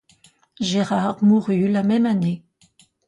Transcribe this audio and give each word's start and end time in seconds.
Gérard 0.59 1.23
mourut 1.23 1.67
la 1.71 1.83
même 1.83 2.07
année. 2.07 2.43